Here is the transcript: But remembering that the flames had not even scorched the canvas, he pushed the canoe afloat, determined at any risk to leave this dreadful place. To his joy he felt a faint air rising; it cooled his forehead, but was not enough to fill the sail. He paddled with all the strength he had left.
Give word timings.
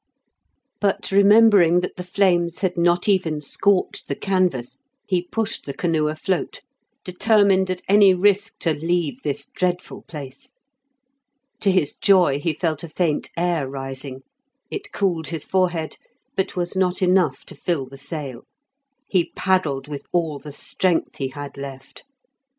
But 0.79 1.11
remembering 1.11 1.81
that 1.81 1.95
the 1.95 2.03
flames 2.03 2.61
had 2.61 2.75
not 2.75 3.07
even 3.07 3.39
scorched 3.39 4.07
the 4.07 4.15
canvas, 4.15 4.79
he 5.07 5.27
pushed 5.27 5.67
the 5.67 5.75
canoe 5.75 6.07
afloat, 6.07 6.61
determined 7.03 7.69
at 7.69 7.83
any 7.87 8.15
risk 8.15 8.57
to 8.61 8.73
leave 8.73 9.21
this 9.21 9.45
dreadful 9.49 10.01
place. 10.01 10.53
To 11.59 11.69
his 11.71 11.95
joy 11.95 12.39
he 12.39 12.51
felt 12.51 12.83
a 12.83 12.89
faint 12.89 13.29
air 13.37 13.69
rising; 13.69 14.23
it 14.71 14.91
cooled 14.91 15.27
his 15.27 15.45
forehead, 15.45 15.97
but 16.35 16.55
was 16.55 16.75
not 16.75 17.03
enough 17.03 17.45
to 17.45 17.55
fill 17.55 17.85
the 17.85 17.99
sail. 17.99 18.45
He 19.07 19.31
paddled 19.35 19.87
with 19.87 20.07
all 20.11 20.39
the 20.39 20.51
strength 20.51 21.17
he 21.17 21.27
had 21.27 21.57
left. 21.57 22.05